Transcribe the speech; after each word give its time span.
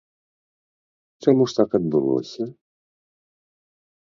Чаму 1.27 1.43
ж 1.53 1.57
так 1.57 1.69
адбылося? 1.81 2.43